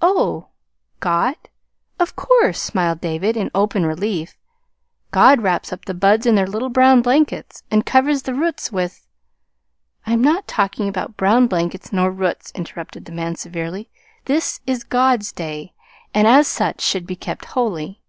[0.00, 0.48] "Oh,
[0.98, 1.36] 'God'?
[2.00, 4.36] of course," smiled David, in open relief.
[5.12, 9.06] "God wraps up the buds in their little brown blankets, and covers the roots with"
[10.04, 13.88] "I am not talking about brown blankets nor roots," interrupted the man severely.
[14.24, 15.74] "This is God's day,
[16.12, 18.02] and as such should be kept holy."